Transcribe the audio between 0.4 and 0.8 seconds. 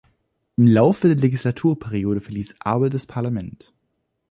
Im